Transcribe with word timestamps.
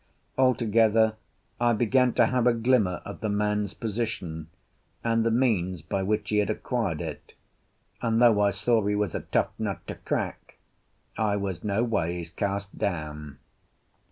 Altogether, 0.35 1.13
I 1.59 1.73
began 1.73 2.13
to 2.13 2.25
have 2.25 2.47
a 2.47 2.55
glimmer 2.55 3.03
of 3.05 3.21
the 3.21 3.29
man's 3.29 3.75
position, 3.75 4.47
and 5.03 5.23
the 5.23 5.29
means 5.29 5.83
by 5.83 6.01
which 6.01 6.31
he 6.31 6.39
had 6.39 6.49
acquired 6.49 7.01
it, 7.01 7.35
and, 8.01 8.19
though 8.19 8.41
I 8.41 8.49
saw 8.49 8.83
he 8.87 8.95
was 8.95 9.13
a 9.13 9.19
tough 9.19 9.51
nut 9.59 9.85
to 9.85 9.93
crack, 9.93 10.57
I 11.19 11.35
was 11.35 11.63
noways 11.63 12.31
cast 12.31 12.79
down. 12.79 13.37